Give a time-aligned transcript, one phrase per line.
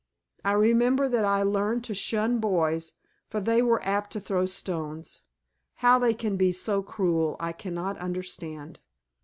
[0.43, 2.93] I remember that I learned to shun boys,
[3.27, 5.21] for they were apt to throw stones.
[5.75, 8.79] How they can be so cruel I cannot understand.